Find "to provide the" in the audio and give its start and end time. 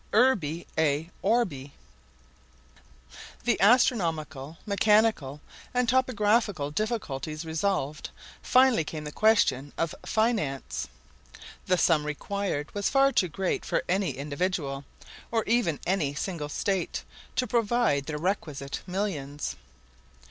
17.35-18.17